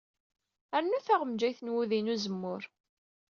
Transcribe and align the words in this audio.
Rnu 0.83 0.99
taɣenjayt 1.07 1.59
n 1.61 1.71
wudi 1.73 1.99
n 2.01 2.11
uzemmur. 2.13 2.63